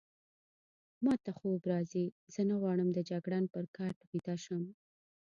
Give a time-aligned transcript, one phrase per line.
[1.03, 4.63] ما ته خوب راځي، زه غواړم د جګړن پر کټ ویده شم.